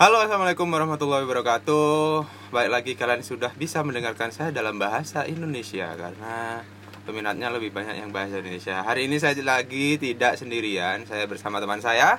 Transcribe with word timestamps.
Halo, 0.00 0.24
assalamualaikum 0.24 0.64
warahmatullahi 0.64 1.28
wabarakatuh. 1.28 2.24
Baik 2.56 2.70
lagi 2.72 2.92
kalian 2.96 3.20
sudah 3.20 3.52
bisa 3.52 3.84
mendengarkan 3.84 4.32
saya 4.32 4.48
dalam 4.48 4.80
bahasa 4.80 5.28
Indonesia 5.28 5.92
karena 5.92 6.64
peminatnya 7.04 7.52
lebih 7.52 7.68
banyak 7.68 8.00
yang 8.00 8.08
bahasa 8.08 8.40
Indonesia. 8.40 8.80
Hari 8.80 9.12
ini 9.12 9.20
saya 9.20 9.36
lagi 9.44 10.00
tidak 10.00 10.40
sendirian, 10.40 11.04
saya 11.04 11.28
bersama 11.28 11.60
teman 11.60 11.84
saya. 11.84 12.16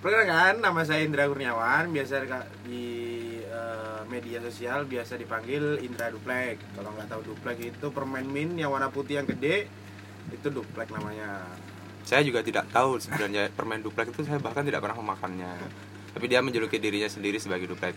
Perkenalkan, 0.00 0.64
nama 0.64 0.80
saya 0.88 1.04
Indra 1.04 1.28
Kurniawan, 1.28 1.92
biasa 1.92 2.24
di 2.64 2.88
uh, 3.52 4.08
media 4.08 4.40
sosial 4.40 4.88
biasa 4.88 5.20
dipanggil 5.20 5.76
Indra 5.84 6.08
Duplek. 6.08 6.56
Kalau 6.72 6.88
nggak 6.96 7.12
tahu 7.12 7.36
Duplek 7.36 7.68
itu 7.68 7.92
permen 7.92 8.24
min 8.24 8.56
yang 8.56 8.72
warna 8.72 8.88
putih 8.88 9.20
yang 9.20 9.28
gede, 9.28 9.68
itu 10.32 10.48
Duplek 10.48 10.88
namanya. 10.88 11.36
Saya 12.08 12.24
juga 12.24 12.40
tidak 12.40 12.64
tahu 12.72 12.96
sebenarnya 12.96 13.52
permen 13.52 13.84
duplek 13.84 14.08
itu 14.08 14.24
saya 14.24 14.40
bahkan 14.40 14.64
tidak 14.64 14.80
pernah 14.80 14.98
memakannya. 14.98 15.52
Tapi 16.12 16.24
dia 16.28 16.44
menjuluki 16.44 16.76
dirinya 16.76 17.08
sendiri 17.08 17.40
sebagai 17.40 17.68
duplek. 17.68 17.96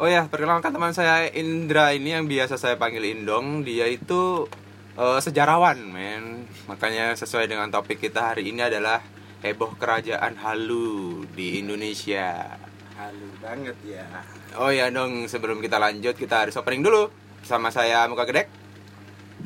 Oh 0.00 0.08
ya, 0.08 0.24
perkenalkan 0.32 0.72
teman 0.72 0.96
saya 0.96 1.28
Indra 1.28 1.92
ini 1.92 2.16
yang 2.16 2.24
biasa 2.24 2.56
saya 2.56 2.80
panggil 2.80 3.04
Indong. 3.04 3.60
Dia 3.68 3.84
itu 3.84 4.48
uh, 4.96 5.20
sejarawan, 5.20 5.76
men. 5.76 6.48
Makanya 6.64 7.12
sesuai 7.20 7.44
dengan 7.44 7.68
topik 7.68 8.00
kita 8.00 8.32
hari 8.32 8.48
ini 8.48 8.64
adalah 8.64 9.04
heboh 9.44 9.76
kerajaan 9.76 10.40
halu 10.40 11.28
di 11.36 11.60
Indonesia. 11.60 12.56
Halu 12.96 13.28
banget 13.44 13.76
ya. 13.84 14.08
Oh 14.56 14.72
ya 14.72 14.88
dong, 14.88 15.28
sebelum 15.28 15.60
kita 15.60 15.76
lanjut 15.76 16.16
kita 16.16 16.48
harus 16.48 16.56
opening 16.56 16.84
dulu. 16.84 17.12
Sama 17.40 17.72
saya 17.72 18.04
Muka 18.04 18.28
Gedek 18.28 18.52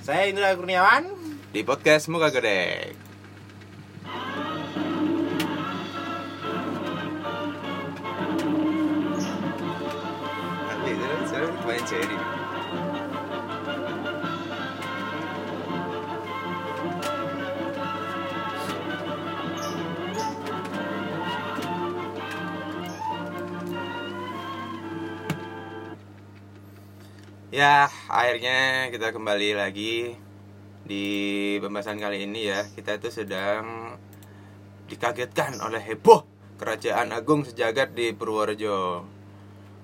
Saya 0.03 0.27
Indra 0.27 0.51
Kurniawan. 0.59 1.07
di 1.55 1.63
podcast 1.63 2.11
Muka 2.11 2.35
Gedek. 2.35 3.04
Cherry. 11.95 12.19
Ya, 27.55 27.87
akhirnya 28.11 28.91
kita 28.91 29.15
kembali 29.15 29.55
lagi 29.55 30.19
di 30.83 31.07
pembahasan 31.63 32.03
kali 32.03 32.27
ini 32.27 32.51
ya. 32.51 32.67
Kita 32.75 32.99
itu 32.99 33.15
sedang 33.15 33.95
dikagetkan 34.91 35.63
oleh 35.63 35.79
heboh 35.79 36.27
kerajaan 36.59 37.15
agung 37.15 37.47
sejagat 37.47 37.95
di 37.95 38.11
Purworejo. 38.11 39.07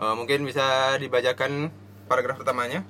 Eh, 0.02 0.14
mungkin 0.18 0.42
bisa 0.42 0.98
dibacakan 0.98 1.70
paragraf 2.10 2.42
pertamanya. 2.42 2.82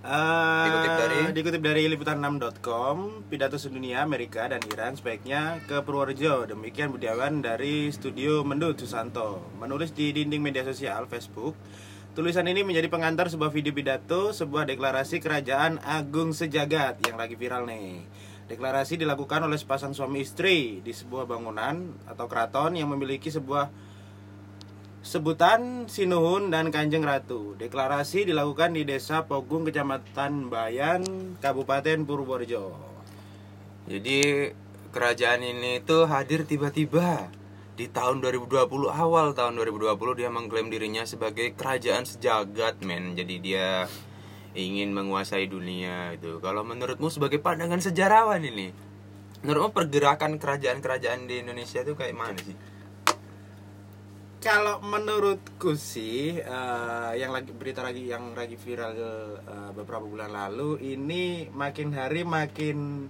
Uh, 0.00 0.64
Dikutip 0.64 0.92
dari? 0.96 1.18
dikutip 1.36 1.60
dari 1.60 1.82
liputan6.com 1.92 3.28
pidato 3.28 3.60
sedunia 3.60 4.00
Amerika 4.00 4.48
dan 4.48 4.64
Iran 4.72 4.96
sebaiknya 4.96 5.60
ke 5.68 5.84
Purworejo 5.84 6.48
demikian 6.48 6.88
Budiawan 6.88 7.44
dari 7.44 7.92
studio 7.92 8.40
Mendut 8.40 8.80
Susanto 8.80 9.52
menulis 9.60 9.92
di 9.92 10.08
dinding 10.16 10.40
media 10.40 10.64
sosial 10.64 11.04
Facebook 11.04 11.52
tulisan 12.16 12.48
ini 12.48 12.64
menjadi 12.64 12.88
pengantar 12.88 13.28
sebuah 13.28 13.52
video 13.52 13.76
pidato 13.76 14.32
sebuah 14.32 14.72
deklarasi 14.72 15.20
kerajaan 15.20 15.76
agung 15.84 16.32
sejagat 16.32 17.04
yang 17.04 17.20
lagi 17.20 17.36
viral 17.36 17.68
nih 17.68 18.00
deklarasi 18.48 18.96
dilakukan 18.96 19.44
oleh 19.44 19.60
sepasang 19.60 19.92
suami 19.92 20.24
istri 20.24 20.80
di 20.80 20.96
sebuah 20.96 21.28
bangunan 21.28 21.92
atau 22.08 22.24
keraton 22.24 22.72
yang 22.72 22.88
memiliki 22.88 23.28
sebuah 23.28 23.68
Sebutan 25.00 25.88
Sinuhun 25.88 26.52
dan 26.52 26.68
Kanjeng 26.68 27.00
Ratu. 27.00 27.56
Deklarasi 27.56 28.28
dilakukan 28.28 28.76
di 28.76 28.84
Desa 28.84 29.24
Pogung, 29.24 29.64
Kecamatan 29.64 30.52
Bayan, 30.52 31.00
Kabupaten 31.40 32.04
Purworejo. 32.04 32.76
Jadi 33.88 34.52
kerajaan 34.92 35.40
ini 35.40 35.80
tuh 35.80 36.04
hadir 36.04 36.44
tiba-tiba 36.44 37.32
di 37.80 37.88
tahun 37.88 38.20
2020 38.20 38.68
awal 38.92 39.32
tahun 39.32 39.56
2020 39.56 40.20
dia 40.20 40.28
mengklaim 40.28 40.68
dirinya 40.68 41.08
sebagai 41.08 41.56
kerajaan 41.56 42.04
sejagat 42.04 42.84
men. 42.84 43.16
Jadi 43.16 43.40
dia 43.40 43.88
ingin 44.52 44.92
menguasai 44.92 45.48
dunia 45.48 46.12
itu. 46.12 46.44
Kalau 46.44 46.60
menurutmu 46.60 47.08
sebagai 47.08 47.40
pandangan 47.40 47.80
sejarawan 47.80 48.44
ini, 48.44 48.68
menurutmu 49.48 49.72
pergerakan 49.72 50.36
kerajaan-kerajaan 50.36 51.24
di 51.24 51.40
Indonesia 51.40 51.80
itu 51.80 51.96
kayak 51.96 52.12
mana 52.12 52.36
sih? 52.36 52.79
Kalau 54.40 54.80
menurutku 54.80 55.76
sih, 55.76 56.40
eh, 56.40 57.10
yang 57.20 57.28
lagi 57.28 57.52
berita 57.52 57.84
lagi 57.84 58.08
yang 58.08 58.32
lagi 58.32 58.56
viral 58.56 58.92
eh, 58.96 59.70
beberapa 59.76 60.00
bulan 60.00 60.32
lalu 60.32 60.80
ini 60.80 61.52
makin 61.52 61.92
hari 61.92 62.24
makin 62.24 63.08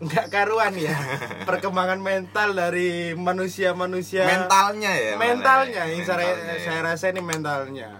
nggak 0.00 0.26
karuan 0.32 0.72
ya 0.74 0.96
perkembangan 1.48 2.00
mental 2.02 2.56
dari 2.56 3.14
manusia-manusia 3.14 4.26
Mentalnya 4.26 4.90
ya. 4.90 5.14
mentalnya 5.14 5.86
ya. 5.86 5.92
yang 5.94 6.02
saya, 6.02 6.34
Mentalnya 6.34 6.54
ya. 6.58 6.64
saya 6.66 6.80
rasa 6.82 7.04
ini 7.14 7.22
mentalnya 7.22 7.90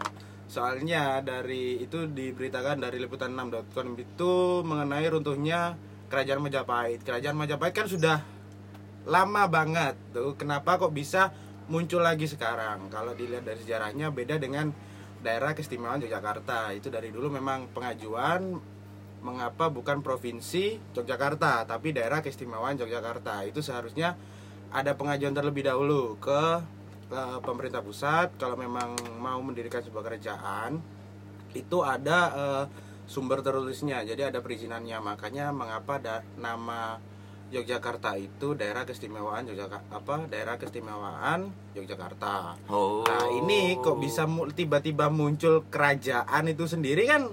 soalnya 0.50 1.22
dari 1.22 1.78
itu 1.78 2.10
diberitakan 2.10 2.82
dari 2.82 2.98
liputan6.com 2.98 3.88
itu 3.94 4.32
mengenai 4.66 5.06
runtuhnya 5.06 5.78
kerajaan 6.10 6.42
Majapahit 6.42 7.06
kerajaan 7.06 7.38
Majapahit 7.38 7.74
kan 7.78 7.86
sudah 7.86 8.26
lama 9.06 9.46
banget 9.46 9.94
tuh 10.10 10.34
kenapa 10.34 10.82
kok 10.82 10.90
bisa 10.90 11.30
muncul 11.68 12.04
lagi 12.04 12.28
sekarang. 12.28 12.92
Kalau 12.92 13.16
dilihat 13.16 13.44
dari 13.44 13.60
sejarahnya 13.60 14.12
beda 14.12 14.36
dengan 14.36 14.72
daerah 15.24 15.56
keistimewaan 15.56 16.04
Yogyakarta. 16.04 16.76
Itu 16.76 16.92
dari 16.92 17.08
dulu 17.08 17.32
memang 17.32 17.72
pengajuan 17.72 18.60
mengapa 19.24 19.72
bukan 19.72 20.04
provinsi 20.04 20.92
Yogyakarta 20.92 21.64
tapi 21.64 21.96
daerah 21.96 22.20
keistimewaan 22.20 22.76
Yogyakarta. 22.76 23.48
Itu 23.48 23.64
seharusnya 23.64 24.20
ada 24.68 24.92
pengajuan 24.92 25.32
terlebih 25.32 25.64
dahulu 25.64 26.20
ke, 26.20 26.42
ke 27.08 27.22
pemerintah 27.40 27.80
pusat. 27.80 28.36
Kalau 28.36 28.60
memang 28.60 28.92
mau 29.16 29.40
mendirikan 29.40 29.80
sebuah 29.80 30.04
kerajaan 30.04 30.82
itu 31.56 31.80
ada 31.80 32.18
eh, 32.36 32.64
sumber 33.08 33.40
tertulisnya. 33.40 34.04
Jadi 34.04 34.28
ada 34.28 34.44
perizinannya. 34.44 35.00
Makanya 35.00 35.56
mengapa 35.56 35.96
da- 35.96 36.26
nama 36.36 37.00
Yogyakarta 37.54 38.18
itu 38.18 38.58
daerah 38.58 38.82
keistimewaan 38.82 39.46
Yogyakarta 39.46 39.86
apa 39.94 40.26
daerah 40.26 40.58
keistimewaan 40.58 41.54
Yogyakarta 41.78 42.58
Oh. 42.66 43.06
Nah 43.06 43.30
ini 43.30 43.78
kok 43.78 44.02
bisa 44.02 44.26
tiba-tiba 44.58 45.06
muncul 45.06 45.62
kerajaan 45.70 46.50
itu 46.50 46.66
sendiri 46.66 47.06
kan 47.06 47.30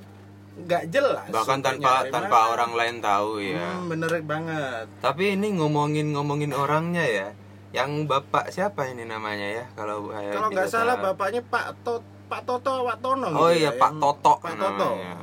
nggak 0.52 0.84
jelas. 0.94 1.26
bahkan 1.32 1.64
tanpa 1.64 2.06
tanpa 2.12 2.38
mana. 2.38 2.52
orang 2.54 2.72
lain 2.78 2.96
tahu 3.02 3.42
ya. 3.42 3.58
Hmm, 3.58 3.90
bener 3.90 4.12
banget. 4.22 4.86
Tapi 5.02 5.34
ini 5.40 5.58
ngomongin 5.58 6.14
ngomongin 6.14 6.54
orangnya 6.54 7.06
ya. 7.08 7.28
Yang 7.72 8.06
bapak 8.06 8.52
siapa 8.52 8.92
ini 8.92 9.08
namanya 9.08 9.48
ya? 9.48 9.66
Kalau 9.74 10.12
Kalau 10.12 10.48
nggak 10.52 10.70
salah 10.70 11.00
bapaknya 11.00 11.42
Pak 11.42 11.82
Tot 11.82 12.04
Pak 12.28 12.44
Toto 12.46 12.84
Pak 12.84 12.98
Tono. 13.00 13.28
Oh 13.32 13.50
gitu 13.50 13.64
iya 13.64 13.72
ya, 13.74 13.80
Pak 13.80 13.92
Toto 13.98 14.34
Pak 14.44 14.54
Toto. 14.60 14.90
namanya. 15.00 15.16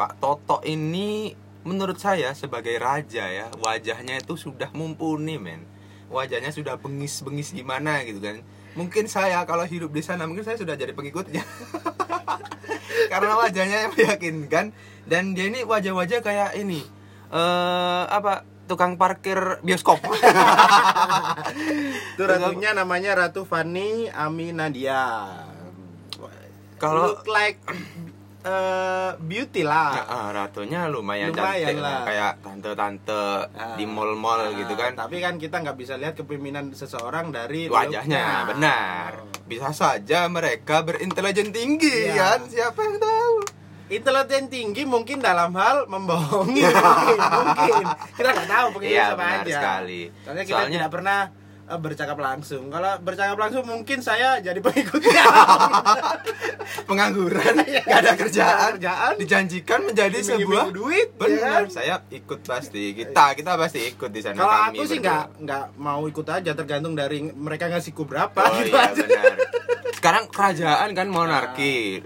Pak 0.00 0.12
Toto 0.18 0.56
ini 0.64 1.36
menurut 1.62 2.00
saya 2.00 2.32
sebagai 2.32 2.76
raja 2.80 3.28
ya 3.28 3.46
wajahnya 3.60 4.20
itu 4.20 4.36
sudah 4.36 4.72
mumpuni 4.72 5.36
men. 5.36 5.64
Wajahnya 6.10 6.50
sudah 6.50 6.74
bengis-bengis 6.80 7.54
gimana 7.54 8.02
gitu 8.02 8.18
kan. 8.18 8.42
Mungkin 8.74 9.06
saya 9.06 9.42
kalau 9.46 9.62
hidup 9.66 9.94
di 9.94 10.02
sana 10.02 10.26
mungkin 10.26 10.42
saya 10.42 10.58
sudah 10.58 10.74
jadi 10.74 10.94
pengikutnya. 10.94 11.42
Karena 13.12 13.38
wajahnya 13.38 13.90
meyakinkan 13.94 14.74
dan 15.06 15.34
dia 15.34 15.50
ini 15.50 15.66
wajah-wajah 15.66 16.22
kayak 16.22 16.54
ini 16.58 16.82
eh 17.30 18.04
apa 18.10 18.42
tukang 18.70 18.94
parkir 18.94 19.58
bioskop. 19.66 19.98
Itu 22.14 22.22
ratunya 22.22 22.70
namanya 22.74 23.18
Ratu 23.18 23.42
Fani 23.42 24.06
Aminadia. 24.10 25.26
Kalau- 26.80 27.12
look 27.12 27.28
like 27.28 27.60
eh, 28.42 29.10
beauty 29.16 29.62
lah. 29.62 29.92
Ah, 30.02 30.28
ratunya 30.30 30.86
lumayan, 30.86 31.28
Lumayan 31.28 31.70
cantik 31.70 31.76
lah. 31.78 32.00
kayak 32.02 32.32
tante-tante 32.40 33.24
Ah. 33.50 33.74
di 33.74 33.84
mall-mall 33.84 34.40
Nah, 34.46 34.56
gitu 34.56 34.74
kan. 34.74 34.92
Tapi 34.94 35.16
kan 35.18 35.36
kita 35.36 35.56
nggak 35.58 35.76
bisa 35.76 35.94
lihat 35.94 36.14
kepemimpinan 36.14 36.72
seseorang 36.72 37.28
dari 37.28 37.66
Wajahnya 37.66 38.00
looknya. 38.00 38.48
benar. 38.48 39.10
Bisa 39.44 39.70
saja 39.70 40.24
mereka 40.26 40.80
berintelijen 40.80 41.50
tinggi 41.50 42.08
Iya. 42.08 42.16
kan? 42.16 42.40
Siapa 42.46 42.80
yang 42.80 42.96
tahu? 42.98 43.34
Intelijen 43.88 44.46
tinggi 44.46 44.82
mungkin 44.84 45.18
dalam 45.18 45.50
hal 45.52 45.84
membohongi 45.84 46.62
mungkin 47.36 47.82
kita 48.14 48.28
nggak 48.30 48.46
tahu 48.48 48.66
pengen 48.72 48.86
Iya, 48.88 49.02
siapa 49.04 49.18
benar 49.18 49.34
aja 49.36 49.50
sekali. 49.52 50.02
soalnya 50.16 50.44
kita 50.44 50.54
Soalnya- 50.56 50.74
tidak 50.78 50.90
pernah 50.90 51.20
bercakap 51.78 52.18
langsung. 52.18 52.66
Kalau 52.72 52.98
bercakap 52.98 53.38
langsung 53.38 53.62
mungkin 53.62 54.02
saya 54.02 54.42
jadi 54.42 54.58
pengikutnya. 54.58 55.22
pengangguran 56.86 57.54
nggak 57.66 57.98
ada 58.02 58.12
kerjaan 58.14 58.78
Kerjaan. 58.78 59.14
dijanjikan 59.18 59.80
menjadi 59.86 60.18
sebuah 60.22 60.70
duit, 60.70 61.10
ya 61.10 61.18
benar 61.18 61.62
kan? 61.66 61.70
saya 61.70 61.94
ikut 62.10 62.46
pasti 62.46 62.94
kita 62.94 63.34
kita 63.34 63.58
pasti 63.58 63.90
ikut 63.90 64.10
di 64.10 64.20
sana 64.22 64.38
Kalau 64.38 64.58
aku 64.70 64.82
sih 64.86 64.98
nggak 65.02 65.24
nggak 65.42 65.64
mau 65.78 66.02
ikut 66.06 66.26
aja 66.26 66.50
tergantung 66.54 66.94
dari 66.94 67.26
mereka 67.30 67.70
ngasihku 67.70 68.06
berapa 68.06 68.38
oh 68.38 68.54
gitu 68.62 68.74
iya 68.74 68.86
aja. 68.90 69.02
benar 69.02 69.34
sekarang 70.00 70.24
kerajaan 70.32 70.88
kan 70.96 71.06
monarki 71.10 72.00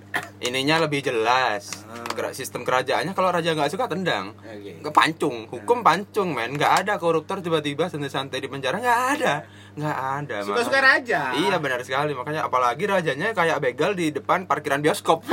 ininya 0.44 0.76
lebih 0.78 1.00
jelas. 1.00 1.84
Ah. 1.88 2.04
Kera- 2.12 2.30
sistem 2.30 2.62
kerajaannya 2.62 3.12
kalau 3.12 3.32
raja 3.32 3.50
nggak 3.50 3.72
suka 3.72 3.88
tendang. 3.88 4.36
Nggak 4.80 4.92
pancung 4.92 5.48
hukum 5.48 5.80
pancung 5.80 6.30
men. 6.30 6.54
Nggak 6.54 6.84
ada 6.84 6.92
koruptor 7.00 7.40
tiba-tiba 7.40 7.88
santai-santai 7.88 8.38
di 8.38 8.46
penjara 8.46 8.76
nggak 8.76 9.00
ada. 9.18 9.34
Nggak 9.74 9.98
ada 10.22 10.36
Suka-suka 10.44 10.78
raja. 10.78 11.20
iya 11.34 11.56
benar 11.58 11.80
sekali. 11.82 12.12
Makanya 12.12 12.46
apalagi 12.46 12.84
rajanya 12.84 13.32
kayak 13.32 13.58
begal 13.58 13.90
di 13.92 14.12
depan 14.12 14.44
parkiran 14.44 14.78
bioskop. 14.78 15.24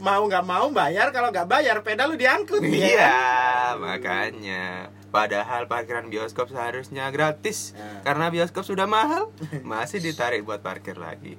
Mau 0.00 0.24
nggak 0.24 0.42
mau 0.42 0.72
bayar, 0.72 1.12
kalau 1.12 1.28
nggak 1.28 1.44
bayar 1.44 1.76
pedal 1.84 2.08
lu 2.08 2.16
diangkut. 2.16 2.64
ya 2.64 2.72
iya 2.72 3.04
kan? 3.04 3.72
makanya. 3.84 4.88
Padahal 5.12 5.68
parkiran 5.68 6.08
bioskop 6.08 6.48
seharusnya 6.48 7.12
gratis. 7.12 7.76
Ya. 7.76 8.00
karena 8.00 8.32
bioskop 8.32 8.64
sudah 8.64 8.88
mahal 8.88 9.28
masih 9.60 10.00
ditarik 10.00 10.40
buat 10.40 10.64
parkir 10.64 10.96
lagi 10.96 11.36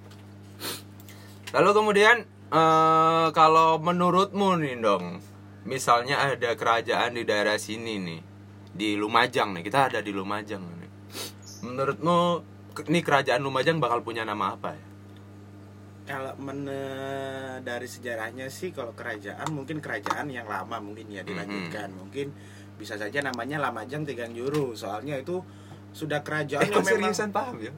lalu 1.51 1.69
kemudian 1.75 2.18
eh, 2.51 3.27
kalau 3.31 3.80
menurutmu 3.80 4.59
nih 4.59 4.75
dong 4.80 5.19
misalnya 5.63 6.33
ada 6.33 6.56
kerajaan 6.57 7.15
di 7.15 7.24
daerah 7.24 7.56
sini 7.59 8.01
nih 8.01 8.21
di 8.71 8.95
Lumajang 8.95 9.53
nih 9.56 9.63
kita 9.68 9.92
ada 9.92 10.00
di 10.00 10.12
Lumajang 10.15 10.63
nih 10.63 10.92
menurutmu 11.62 12.18
nih 12.88 13.03
kerajaan 13.03 13.44
Lumajang 13.44 13.77
bakal 13.77 14.01
punya 14.01 14.24
nama 14.24 14.56
apa 14.56 14.71
ya 14.74 14.86
Kalau 16.01 16.33
men- 16.42 16.65
dari 17.62 17.86
sejarahnya 17.88 18.50
sih 18.50 18.74
kalau 18.74 18.92
kerajaan 18.92 19.47
mungkin 19.54 19.80
kerajaan 19.80 20.33
yang 20.33 20.50
lama 20.50 20.81
mungkin 20.81 21.07
ya 21.07 21.21
dilanjutkan. 21.21 21.94
Mhm. 21.94 21.97
Mungkin 22.04 22.27
bisa 22.75 22.97
saja 22.97 23.21
namanya 23.21 23.62
Lamajang 23.62 24.04
Tigang 24.04 24.33
Juru. 24.33 24.74
Soalnya 24.74 25.21
itu 25.21 25.45
sudah 25.94 26.25
kerajaan 26.25 26.68
eh, 26.68 26.74
yang 26.74 26.83
memang 26.83 27.13
seriusan 27.13 27.30
paham 27.31 27.62
ya 27.62 27.71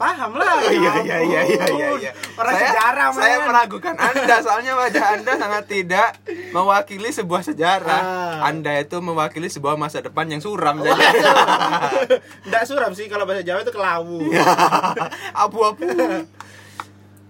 paham 0.00 0.32
lah. 0.34 0.56
Oh, 0.60 0.72
iya, 0.72 0.80
ya 0.80 0.92
iya, 0.98 1.16
iya, 1.20 1.40
iya, 1.44 1.60
ampun. 1.60 1.76
iya, 1.76 1.88
iya. 2.00 2.12
Orang 2.34 2.54
saya, 2.56 2.72
sejarah 2.72 3.08
Saya 3.12 3.36
men. 3.36 3.46
meragukan 3.46 3.94
Anda 3.94 4.36
soalnya 4.40 4.72
wajah 4.74 5.04
Anda 5.14 5.32
sangat 5.36 5.64
tidak 5.66 6.08
mewakili 6.50 7.10
sebuah 7.10 7.42
sejarah. 7.44 8.00
Ah. 8.00 8.48
Anda 8.48 8.80
itu 8.80 8.96
mewakili 8.98 9.46
sebuah 9.46 9.76
masa 9.76 10.00
depan 10.00 10.24
yang 10.26 10.40
suram 10.40 10.80
Oh, 10.80 10.82
jadi 10.82 10.96
Nggak 12.48 12.64
suram 12.64 12.92
sih 12.92 13.06
kalau 13.06 13.24
bahasa 13.24 13.44
Jawa 13.44 13.60
itu 13.60 13.70
kelawu. 13.70 14.24
Iya. 14.24 14.44
abu-abu. 15.44 15.84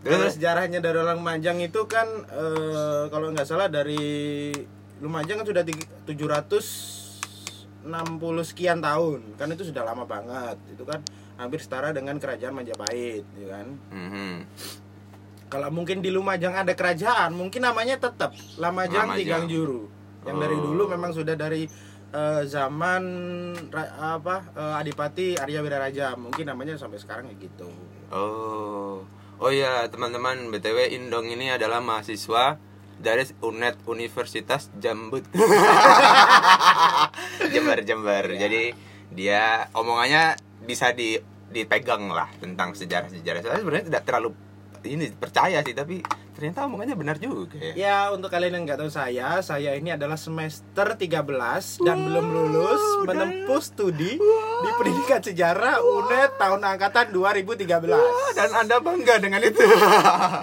Terus 0.00 0.32
sejarahnya 0.32 0.78
dari 0.78 0.96
Lumajang 0.96 1.58
itu 1.58 1.80
kan 1.84 2.06
eh, 2.26 3.04
kalau 3.08 3.28
nggak 3.28 3.44
salah 3.44 3.66
dari 3.66 4.48
Lumajang 4.96 5.40
kan 5.40 5.46
sudah 5.46 5.60
tiga- 5.60 5.90
760 6.06 7.84
sekian 8.44 8.78
tahun 8.78 9.34
kan 9.34 9.48
itu 9.48 9.64
sudah 9.64 9.82
lama 9.82 10.04
banget 10.04 10.56
itu 10.68 10.84
kan 10.84 11.00
hampir 11.40 11.58
setara 11.58 11.90
dengan 11.90 12.16
kerajaan 12.16 12.52
Majapahit 12.52 13.24
ya 13.34 13.46
kan 13.50 13.66
Mhm. 13.88 14.34
kalau 15.48 15.68
mungkin 15.70 15.98
di 15.98 16.08
Lumajang 16.08 16.54
ada 16.54 16.70
kerajaan 16.70 17.32
mungkin 17.32 17.64
namanya 17.64 17.96
tetap 17.96 18.30
Lamajang 18.54 19.10
Lamajang. 19.10 19.18
Tigang 19.18 19.44
Juru 19.46 19.88
yang 20.22 20.36
dari 20.36 20.54
Oh. 20.54 20.62
dulu 20.66 20.82
memang 20.86 21.10
sudah 21.10 21.32
dari 21.32 21.64
eh, 22.10 22.42
zaman 22.44 23.02
apa 23.96 24.42
eh, 24.52 24.74
Adipati 24.76 25.34
Arya 25.34 25.62
Wiraraja 25.62 26.12
mungkin 26.14 26.44
namanya 26.44 26.74
sampai 26.74 26.98
sekarang 26.98 27.26
ya 27.26 27.36
gitu 27.40 27.70
Oh. 28.10 29.06
Oh 29.40 29.48
ya, 29.48 29.88
teman-teman, 29.88 30.50
BTW 30.50 30.92
Indong 30.92 31.30
ini 31.30 31.48
adalah 31.48 31.80
mahasiswa 31.80 32.60
dari 32.98 33.24
UNED 33.40 33.80
Universitas 33.86 34.68
Jambut. 34.76 35.24
Jember 37.48 37.80
Jember. 37.80 38.24
Iya. 38.28 38.38
Jadi 38.46 38.62
dia 39.10 39.42
omongannya 39.72 40.36
bisa 40.60 40.92
di 40.92 41.16
dipegang 41.50 42.08
lah 42.08 42.30
tentang 42.38 42.72
sejarah-sejarah. 42.72 43.40
Saya 43.42 43.58
sebenarnya 43.58 43.86
tidak 43.90 44.04
terlalu 44.06 44.30
ini 44.80 45.12
percaya 45.12 45.60
sih, 45.60 45.76
tapi 45.76 46.00
ternyata 46.32 46.64
omongannya 46.64 46.96
benar 46.96 47.20
juga 47.20 47.60
ya. 47.60 47.72
Ya 47.76 47.96
untuk 48.08 48.32
kalian 48.32 48.56
yang 48.56 48.64
nggak 48.64 48.80
tahu 48.80 48.88
saya, 48.88 49.44
saya 49.44 49.76
ini 49.76 49.92
adalah 49.92 50.16
semester 50.16 50.96
13 50.96 51.84
dan 51.84 52.00
belum 52.00 52.26
lulus 52.32 52.80
menempuh 53.04 53.60
studi 53.60 54.16
di 54.16 54.70
pendidikan 54.80 55.20
sejarah 55.20 55.84
UNED 55.84 56.40
tahun 56.40 56.64
angkatan 56.64 57.12
2013 57.12 57.68
Dan 58.32 58.50
Anda 58.56 58.80
bangga 58.80 59.20
dengan 59.20 59.44
itu. 59.44 59.60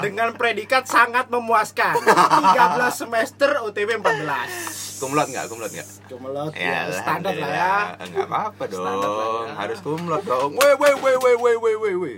dengan 0.05 0.29
predikat 0.37 0.85
sangat 0.85 1.33
memuaskan. 1.33 1.97
13 2.05 2.53
semester 2.93 3.65
UTB 3.65 3.97
14. 3.97 4.86
Kumlot 4.97 5.27
nggak? 5.29 5.45
Kumlot 5.49 5.71
nggak? 5.71 5.87
Kumelot 6.09 6.53
ya, 6.53 6.89
Ya, 6.89 6.91
standar 6.91 7.33
lah 7.37 7.49
ya. 7.49 7.75
Enggak 8.01 8.27
apa-apa 8.27 8.63
dong. 8.67 8.83
Standar 8.83 9.09
lah 9.09 9.27
ya. 9.27 9.51
Harus 9.55 9.79
kumlot 9.81 10.23
dong. 10.25 10.51
Weh 10.57 10.73
weh 10.77 10.93
weh 10.97 11.15
weh 11.17 11.35
weh 11.37 11.55
weh 11.57 11.75
weh 11.77 11.95
weh. 11.95 12.17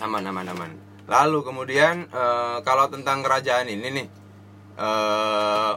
Aman 0.00 0.24
aman 0.28 0.46
aman. 0.48 0.70
Lalu 1.08 1.38
kemudian 1.42 2.06
eh, 2.08 2.56
kalau 2.62 2.86
tentang 2.92 3.24
kerajaan 3.24 3.66
ini 3.68 3.88
nih 3.90 4.06
eh 4.72 5.72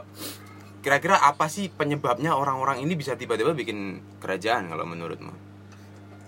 kira-kira 0.80 1.18
apa 1.18 1.50
sih 1.50 1.66
penyebabnya 1.68 2.32
orang-orang 2.38 2.78
ini 2.78 2.94
bisa 2.94 3.18
tiba-tiba 3.18 3.52
bikin 3.52 4.00
kerajaan 4.22 4.70
kalau 4.70 4.86
menurutmu? 4.86 5.34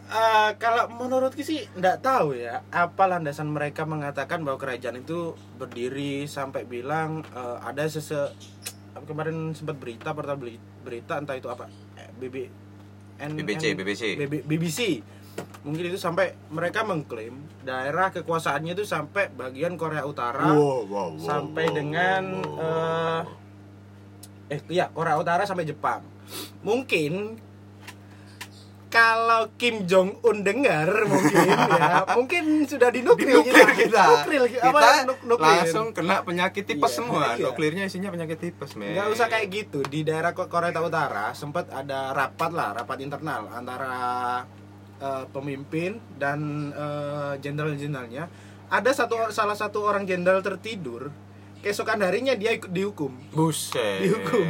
Eh, 0.08 0.50
kalau 0.56 0.88
menurutku 0.88 1.44
sih 1.44 1.68
nggak 1.76 2.00
tahu 2.00 2.32
ya 2.32 2.64
apa 2.72 3.04
landasan 3.04 3.52
mereka 3.52 3.84
mengatakan 3.84 4.40
bahwa 4.40 4.56
kerajaan 4.56 5.04
itu 5.04 5.36
berdiri 5.60 6.24
sampai 6.24 6.64
bilang 6.64 7.20
eh, 7.36 7.56
ada 7.60 7.84
sese 7.92 8.16
apa 8.16 8.77
kemarin 9.08 9.56
sempat 9.56 9.80
berita 9.80 10.12
portal 10.12 10.36
berita 10.84 11.16
entah 11.16 11.34
itu 11.34 11.48
apa 11.48 11.66
eh, 11.96 12.08
BB 12.20 12.36
N- 13.18 13.34
BBC, 13.34 13.64
N- 13.74 13.78
BBC. 13.80 14.02
BB- 14.14 14.44
BBC 14.46 14.80
mungkin 15.62 15.90
itu 15.90 15.98
sampai 15.98 16.34
mereka 16.50 16.82
mengklaim 16.82 17.34
daerah 17.62 18.10
kekuasaannya 18.10 18.74
itu 18.74 18.84
sampai 18.86 19.30
bagian 19.30 19.74
Korea 19.78 20.02
Utara 20.06 20.50
sampai 21.18 21.66
dengan 21.70 22.22
eh, 22.58 23.22
eh 24.54 24.60
iya 24.70 24.88
Korea 24.90 25.18
Utara 25.18 25.44
sampai 25.44 25.64
Jepang. 25.68 26.02
Mungkin 26.60 27.38
kalau 28.88 29.52
Kim 29.54 29.84
Jong 29.84 30.20
Un 30.22 30.40
dengar 30.40 30.88
mungkin 31.04 31.36
ya 31.38 31.60
mungkin 32.16 32.44
sudah 32.64 32.88
dinuklir 32.88 33.36
Dinuklir 33.36 33.68
kita. 33.78 34.04
Nuklir, 34.16 34.42
Kita 34.50 34.64
apa 34.66 35.04
nuk- 35.04 35.22
nuklir. 35.22 35.48
langsung 35.60 35.86
kena 35.92 36.20
penyakit 36.20 36.64
tipes 36.64 36.88
Iya, 36.88 36.96
semua. 36.96 37.24
iya. 37.32 37.44
Nuklirnya 37.44 37.84
isinya 37.84 38.08
penyakit 38.08 38.38
tipes, 38.38 38.74
men. 38.74 38.92
nggak 38.92 39.08
usah 39.08 39.26
kayak 39.26 39.46
gitu 39.50 39.80
di 39.82 40.02
daerah 40.02 40.32
Ko- 40.32 40.46
Korea 40.46 40.72
Utara 40.74 41.32
sempat 41.32 41.68
ada 41.68 42.10
rapat 42.10 42.50
lah 42.50 42.72
rapat 42.74 42.98
internal 42.98 43.46
antara 43.50 43.92
eh, 44.96 45.24
pemimpin 45.28 46.00
dan 46.14 46.38
eh, 46.70 47.32
jenderal-jenderalnya 47.38 48.24
ada 48.66 48.90
satu 48.90 49.28
salah 49.28 49.54
satu 49.54 49.80
orang 49.82 50.04
jenderal 50.04 50.40
tertidur 50.40 51.12
keesokan 51.58 52.00
harinya 52.00 52.32
dia 52.32 52.52
ikut 52.52 52.68
dihukum 52.68 53.12
Buset. 53.30 54.00
Dihukum. 54.00 54.46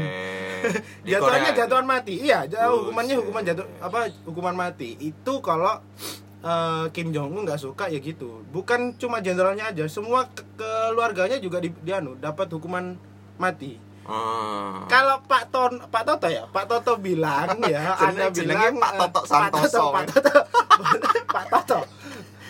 Di 1.04 1.10
jatuhannya 1.12 1.50
Korea. 1.52 1.60
jatuhan 1.64 1.86
mati. 1.86 2.14
Iya 2.20 2.38
jauh 2.46 2.86
hukumannya 2.86 3.14
hukuman 3.16 3.42
jatuh 3.42 3.66
apa 3.78 3.98
hukuman 4.24 4.54
mati. 4.54 4.94
Itu 4.98 5.40
kalau 5.40 5.80
eh, 6.40 6.84
Kim 6.90 7.10
Jong 7.10 7.32
Un 7.32 7.42
nggak 7.44 7.60
suka 7.60 7.88
ya 7.88 7.98
gitu. 7.98 8.42
Bukan 8.48 8.96
cuma 8.96 9.18
jenderalnya 9.18 9.70
aja 9.70 9.84
semua 9.86 10.26
ke- 10.28 10.44
keluarganya 10.56 11.38
juga 11.38 11.58
di, 11.58 11.70
dianu 11.82 12.16
dapat 12.16 12.50
hukuman 12.50 12.94
mati. 13.36 13.86
Ah. 14.08 14.88
kalau 14.88 15.20
Pak 15.20 15.52
Ton 15.52 15.84
Pak 15.84 16.00
Toto 16.00 16.32
ya? 16.32 16.48
Pak 16.48 16.64
Toto 16.64 16.96
bilang 16.96 17.60
ya 17.60 17.92
Anda 18.08 18.32
bilang 18.32 18.80
Pak 18.80 18.92
eh, 18.96 18.98
Toto 19.04 19.20
Santoso, 19.28 19.92
Pak 19.92 20.04
Toto 20.08 20.32
Pak 20.80 20.80
Toto, 20.80 21.20
Pak 21.28 21.44
Toto 21.52 21.78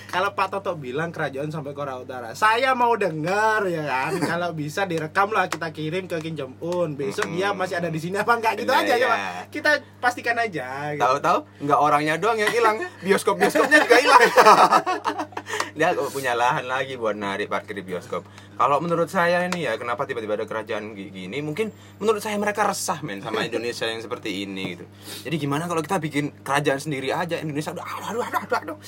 kalau 0.08 0.32
Pak 0.32 0.48
Toto 0.48 0.72
bilang 0.74 1.12
kerajaan 1.12 1.52
sampai 1.52 1.76
Korea 1.76 2.00
Utara 2.00 2.32
saya 2.32 2.72
mau 2.72 2.96
dengar 2.96 3.68
ya 3.68 3.84
kan 3.84 4.12
kalau 4.34 4.50
bisa 4.50 4.88
direkam 4.88 5.28
lah 5.30 5.46
kita 5.46 5.68
kirim 5.68 6.08
ke 6.08 6.16
Kim 6.18 6.34
Jong 6.34 6.56
Un 6.58 6.96
besok 6.96 7.28
Mm-mm. 7.28 7.36
dia 7.36 7.52
masih 7.52 7.76
ada 7.76 7.92
di 7.92 8.00
sini 8.00 8.16
apa 8.16 8.32
enggak 8.34 8.58
gitu 8.58 8.72
Iya, 8.72 8.80
aja 8.80 8.94
iya. 8.94 9.04
coba 9.04 9.16
kita 9.48 9.70
pastikan 9.98 10.36
aja 10.38 10.66
gitu. 10.94 11.02
Tahu-tahu 11.02 11.38
nggak 11.60 11.78
orangnya 11.78 12.14
doang 12.16 12.38
yang 12.38 12.48
hilang, 12.48 12.76
bioskop-bioskopnya 13.04 13.78
juga 13.84 13.96
hilang. 13.98 14.22
Dia 15.74 15.92
punya 16.08 16.32
lahan 16.32 16.64
lagi 16.64 16.94
buat 16.94 17.12
narik 17.12 17.48
parkir 17.48 17.74
di 17.74 17.82
bioskop. 17.82 18.24
Kalau 18.54 18.78
menurut 18.78 19.06
saya 19.06 19.44
ini 19.44 19.64
ya, 19.64 19.76
kenapa 19.76 20.02
tiba-tiba 20.02 20.34
ada 20.34 20.44
kerajaan 20.44 20.92
gi- 20.92 21.10
gini? 21.10 21.38
Mungkin 21.38 21.70
menurut 21.98 22.18
saya 22.18 22.34
mereka 22.36 22.64
resah 22.64 22.98
men 23.00 23.18
sama 23.18 23.42
Indonesia 23.42 23.84
yang 23.84 23.98
seperti 23.98 24.42
ini 24.42 24.74
gitu. 24.74 24.84
Jadi 25.24 25.36
gimana 25.36 25.66
kalau 25.66 25.78
kita 25.78 25.98
bikin 25.98 26.32
kerajaan 26.42 26.78
sendiri 26.78 27.10
aja 27.10 27.38
Indonesia? 27.38 27.70
Aduh, 27.70 27.82
aduh, 27.82 28.22
aduh, 28.22 28.40
aduh, 28.42 28.58
aduh. 28.64 28.78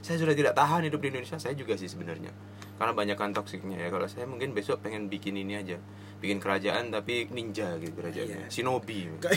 saya 0.00 0.16
sudah 0.16 0.34
tidak 0.34 0.58
tahan 0.58 0.82
hidup 0.82 0.98
di 0.98 1.08
Indonesia 1.08 1.38
saya 1.38 1.54
juga 1.54 1.78
sih 1.78 1.86
sebenarnya 1.86 2.34
karena 2.82 2.90
banyak 2.90 3.14
kan 3.14 3.30
toksiknya 3.30 3.78
ya 3.78 3.94
kalau 3.94 4.10
saya 4.10 4.26
mungkin 4.26 4.50
besok 4.50 4.82
pengen 4.82 5.06
bikin 5.06 5.38
ini 5.38 5.54
aja 5.54 5.78
bikin 6.20 6.36
kerajaan 6.36 6.88
tapi 6.88 7.24
ninja 7.26 7.80
gitu 7.80 7.96
kerajaannya 7.96 8.44
Iya. 8.44 8.52
shinobi 8.52 9.08
kok, 9.18 9.32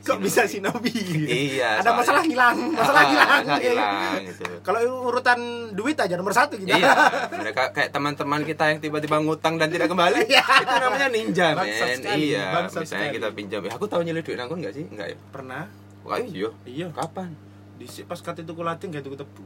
kok 0.00 0.18
bisa 0.18 0.46
shinobi 0.46 0.94
Iya, 1.26 1.82
ada 1.82 1.82
soalnya- 1.84 1.98
masalah 1.98 2.22
hilang 2.22 2.58
masalah 2.72 2.94
Ah, 2.96 3.08
hilang 3.08 3.42
masalah 3.42 3.58
hilang 3.60 4.22
gitu 4.24 4.44
kalau 4.62 4.80
urutan 5.04 5.38
duit 5.74 5.98
aja 5.98 6.14
nomor 6.14 6.30
satu 6.30 6.54
gitu 6.54 6.70
Iya, 6.70 6.94
mereka 7.34 7.70
kayak 7.70 7.90
teman-teman 7.90 8.42
kita 8.44 8.64
yang 8.68 8.78
tiba-tiba 8.78 9.18
ngutang 9.18 9.58
dan 9.58 9.66
tidak 9.66 9.88
kembali. 9.88 10.24
Iya. 10.24 10.44
itu 10.46 10.74
namanya 10.78 11.08
ninja, 11.08 11.46
men. 11.52 11.66
Iya, 11.66 12.44
misalnya 12.62 12.86
sekali. 12.86 13.10
kita 13.12 13.28
pinjam. 13.32 13.60
Ya, 13.60 13.74
aku 13.74 13.84
tahu 13.84 14.00
nyelip 14.00 14.22
duit 14.22 14.36
nangkon 14.36 14.58
nggak 14.58 14.72
sih? 14.72 14.84
Enggak 14.86 15.08
ya? 15.10 15.16
pernah 15.28 15.66
Wah, 16.00 16.16
iya. 16.16 16.48
iya 16.64 16.86
Kapan? 16.88 17.34
di 17.74 17.86
pas 18.04 18.16
kate 18.16 18.42
tuku 18.42 18.62
latin 18.62 18.88
kayak 18.88 19.02
tuku 19.02 19.16
tebu 19.16 19.42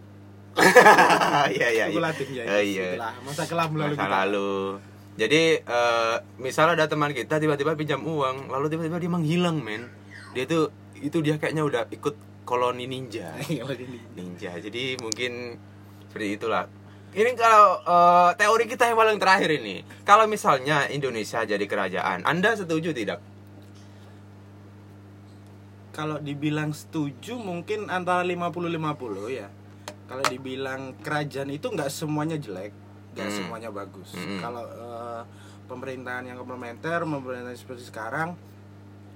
Iya, 1.57 1.69
iya, 1.71 1.85
tuku 1.89 1.97
iya. 1.97 2.05
latin 2.05 2.27
ya 2.31 2.43
Oh, 2.45 2.61
iya. 2.63 2.89
masa 3.23 3.43
kelam 3.45 3.71
lalu 3.73 3.95
Masa 3.95 4.05
kita. 4.05 4.17
lalu. 4.21 4.53
Jadi, 5.13 5.61
eh 5.61 6.17
misal 6.37 6.73
ada 6.73 6.89
teman 6.89 7.13
kita 7.13 7.37
tiba-tiba 7.37 7.77
pinjam 7.77 8.01
uang, 8.01 8.49
lalu 8.49 8.67
tiba-tiba 8.69 8.97
dia 8.97 9.09
menghilang, 9.09 9.61
men. 9.61 9.93
Dia 10.33 10.45
tuh 10.45 10.73
itu 10.97 11.21
dia 11.21 11.37
kayaknya 11.37 11.63
udah 11.63 11.83
ikut 11.91 12.15
koloni 12.49 12.87
ninja. 12.87 13.37
Ninja. 14.15 14.57
Jadi 14.57 14.97
mungkin 14.99 15.57
seperti 16.07 16.37
itulah. 16.37 16.65
Ini 17.13 17.29
kalau 17.35 17.77
eh, 17.79 18.31
teori 18.35 18.65
kita 18.65 18.89
yang 18.89 18.97
paling 18.97 19.21
terakhir 19.21 19.53
ini, 19.53 19.85
kalau 20.03 20.25
misalnya 20.25 20.89
Indonesia 20.89 21.45
jadi 21.45 21.61
kerajaan, 21.63 22.25
Anda 22.25 22.57
setuju 22.57 22.93
tidak? 22.93 23.21
kalau 25.93 26.17
dibilang 26.17 26.73
setuju 26.73 27.37
mungkin 27.37 27.93
antara 27.93 28.25
50-50 28.25 29.29
ya 29.29 29.49
kalau 30.09 30.25
dibilang 30.25 30.97
kerajaan 30.99 31.53
itu 31.53 31.69
nggak 31.69 31.93
semuanya 31.93 32.41
jelek 32.41 32.73
nggak 33.13 33.29
Hmm. 33.29 33.37
semuanya 33.37 33.69
bagus 33.69 34.17
Hmm. 34.17 34.41
kalau 34.41 34.65
eh, 34.65 34.92
pemerintahan 35.67 36.27
yang 36.27 36.37
komplementer 36.37 37.03
pemerintahan 37.03 37.55
seperti 37.55 37.87
sekarang 37.87 38.35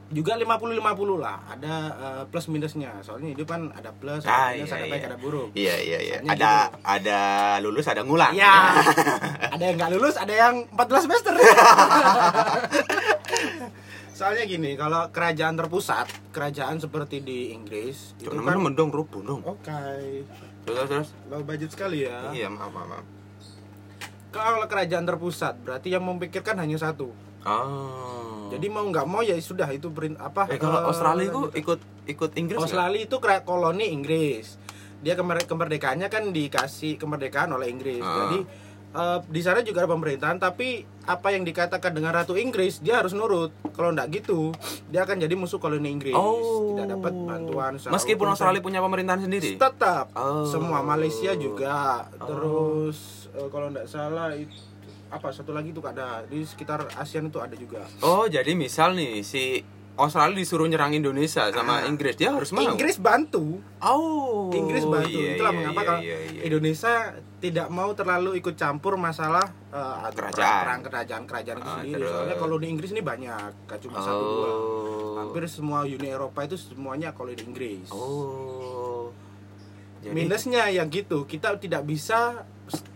juga 0.07 0.39
50-50 0.39 0.79
lah 1.19 1.43
ada 1.51 1.75
eh, 1.99 2.23
plus 2.31 2.47
minusnya 2.47 2.95
soalnya 3.03 3.35
hidup 3.35 3.51
kan 3.51 3.75
ada 3.75 3.91
plus 3.91 4.23
Ah, 4.23 4.55
ada 4.55 4.63
minus 4.63 4.71
iya, 4.71 4.79
ada 4.79 4.87
baik 4.87 5.03
iya. 5.03 5.09
ada 5.11 5.19
buruk 5.19 5.49
Iya 5.51 5.75
iya 5.83 5.99
iya. 5.99 6.17
Soalnya 6.23 6.33
Ada 6.39 6.53
gitu. 6.71 6.79
ada 6.87 7.21
lulus 7.59 7.87
ada 7.91 8.03
ngulang. 8.07 8.31
Iya. 8.31 8.55
ada 9.59 9.63
yang 9.67 9.75
nggak 9.75 9.91
lulus, 9.99 10.15
ada 10.15 10.31
yang 10.31 10.55
14 10.79 11.05
semester. 11.11 11.35
Soalnya 14.17 14.49
gini, 14.49 14.79
kalau 14.81 15.13
kerajaan 15.13 15.61
terpusat, 15.61 16.09
kerajaan 16.33 16.81
seperti 16.81 17.21
di 17.21 17.53
Inggris 17.53 18.17
itu 18.17 18.33
Cuma 18.33 18.49
kan 18.49 18.63
mendong 18.63 18.89
rubuh 18.89 19.21
dong. 19.21 19.43
Oke. 19.45 20.25
Terus 20.65 20.87
terus. 20.89 21.09
Low 21.29 21.45
budget 21.45 21.75
sekali 21.75 22.07
ya. 22.09 22.33
Iya 22.33 22.49
maaf 22.49 22.73
maaf. 22.73 22.89
maaf. 22.97 23.05
Kalau 24.37 24.67
kerajaan 24.67 25.05
terpusat, 25.05 25.55
berarti 25.59 25.89
yang 25.89 26.05
memikirkan 26.05 26.57
hanya 26.57 26.77
satu. 26.77 27.11
Oh. 27.47 28.51
Jadi 28.51 28.67
mau 28.67 28.83
nggak 28.83 29.07
mau 29.07 29.23
ya 29.23 29.35
sudah 29.39 29.67
itu 29.71 29.91
perin 29.91 30.19
apa? 30.19 30.47
eh 30.47 30.59
kalau 30.59 30.83
eh, 30.83 30.87
Australia 30.87 31.27
itu 31.27 31.41
ikut 31.55 31.81
ikut 32.07 32.31
Inggris? 32.35 32.59
Australia 32.59 33.01
itu 33.01 33.17
kera- 33.17 33.43
koloni 33.43 33.91
Inggris. 33.91 34.59
Dia 34.99 35.15
kemer- 35.15 35.47
kemerdekaannya 35.47 36.07
kan 36.07 36.31
dikasih 36.31 36.99
kemerdekaan 36.99 37.51
oleh 37.51 37.71
Inggris. 37.71 38.03
Ah. 38.03 38.27
Jadi 38.27 38.39
eh, 38.93 39.19
di 39.27 39.41
sana 39.41 39.61
juga 39.61 39.83
ada 39.83 39.91
pemerintahan, 39.91 40.37
tapi 40.37 40.85
apa 41.03 41.31
yang 41.31 41.43
dikatakan 41.43 41.91
dengan 41.91 42.11
Ratu 42.11 42.35
Inggris 42.35 42.79
dia 42.79 42.99
harus 42.99 43.11
nurut. 43.11 43.55
Kalau 43.71 43.91
nggak 43.91 44.09
gitu, 44.13 44.51
dia 44.87 45.03
akan 45.03 45.19
jadi 45.19 45.35
musuh 45.35 45.57
koloni 45.57 45.89
Inggris. 45.89 46.13
Oh. 46.13 46.75
Tidak 46.75 46.87
dapat 46.93 47.13
bantuan. 47.15 47.73
Meskipun. 47.79 48.27
Australia 48.27 48.59
punya 48.59 48.81
pemerintahan 48.81 49.23
sendiri. 49.23 49.55
tetap 49.57 50.11
Oh. 50.13 50.45
semua 50.45 50.83
Malaysia 50.83 51.33
juga. 51.33 52.07
Oh. 52.19 52.27
Terus 52.27 52.99
eh, 53.33 53.49
kalau 53.49 53.71
nggak 53.71 53.87
salah 53.87 54.31
itu 54.33 54.55
apa 55.07 55.31
satu 55.31 55.55
lagi 55.55 55.71
tuh 55.71 55.87
ada 55.87 56.27
di 56.27 56.43
sekitar 56.43 56.83
ASEAN 56.93 57.31
itu 57.31 57.39
ada 57.39 57.55
juga. 57.55 57.87
Oh, 58.03 58.27
jadi 58.27 58.53
misal 58.53 58.91
nih 58.93 59.23
si 59.23 59.63
Australia 59.95 60.37
disuruh 60.37 60.67
nyerang 60.67 60.93
Indonesia 60.93 61.47
sama 61.49 61.81
Ah. 61.81 61.89
Inggris, 61.89 62.19
dia 62.19 62.35
harus 62.35 62.51
mau. 62.51 62.61
Inggris 62.61 62.99
bantu. 62.99 63.63
Oh. 63.79 64.51
Inggris 64.51 64.83
bantu. 64.85 65.15
iya, 65.15 65.39
Itulah 65.39 65.53
iya, 65.55 65.57
mengapa 65.57 65.81
iya, 65.81 65.87
kalau 65.87 66.01
iya, 66.03 66.17
iya. 66.27 66.41
Indonesia 66.43 66.93
tidak 67.47 67.69
mau 67.69 67.91
terlalu 67.93 68.37
ikut 68.37 68.55
campur 68.55 68.95
masalah 68.95 69.47
eh, 69.69 70.11
Kerajaan. 70.11 70.63
perang 70.63 70.81
kerajaan-kerajaan 70.83 71.57
itu 71.57 71.65
Ah, 71.65 71.75
sendiri. 71.79 71.95
terus. 71.97 72.11
Soalnya 72.11 72.37
kalau 72.37 72.57
di 72.57 72.67
Inggris 72.67 72.91
ini 72.91 73.01
banyak, 73.01 73.51
gak 73.65 73.81
cuma 73.81 73.99
satu 73.99 74.23
dua. 74.23 74.49
Oh. 74.49 75.15
Hampir 75.17 75.43
semua 75.47 75.83
Uni 75.83 76.07
Eropa 76.07 76.43
itu 76.43 76.57
semuanya 76.57 77.11
kalau 77.11 77.31
di 77.31 77.41
Inggris. 77.41 77.89
Oh. 77.89 79.11
Jadi, 80.01 80.13
Minusnya 80.13 80.69
yang 80.69 80.87
gitu, 80.89 81.25
kita 81.25 81.57
tidak 81.57 81.83
bisa 81.83 82.47